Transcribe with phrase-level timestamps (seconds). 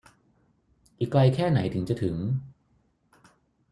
[0.99, 2.15] อีกไกลแค่ไหนถึงจะถึง